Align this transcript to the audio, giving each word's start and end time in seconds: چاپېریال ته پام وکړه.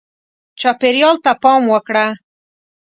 چاپېریال 0.59 1.15
ته 1.25 1.31
پام 1.41 1.61
وکړه. 1.73 2.05